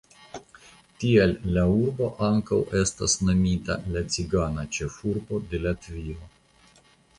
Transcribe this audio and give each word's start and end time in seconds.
Tial 1.01 1.33
la 1.57 1.65
urbo 1.73 2.07
ankaŭ 2.29 2.59
estas 2.81 3.15
nomita 3.29 3.77
la 3.97 4.05
cigana 4.17 4.67
ĉefurbo 4.79 5.43
de 5.53 5.63
Latvio. 5.69 6.21